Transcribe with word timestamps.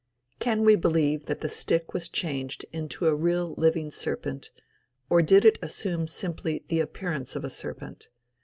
Can 0.39 0.65
we 0.65 0.75
believe 0.75 1.27
that 1.27 1.41
the 1.41 1.47
stick 1.47 1.93
was 1.93 2.09
changed 2.09 2.65
into 2.73 3.05
a 3.05 3.13
real 3.13 3.53
living 3.55 3.91
serpent, 3.91 4.49
or 5.11 5.21
did 5.21 5.45
it 5.45 5.59
assume 5.61 6.07
simply 6.07 6.65
the 6.69 6.79
appearance 6.79 7.35
of 7.35 7.43
a 7.45 7.51
serpent? 7.51 8.09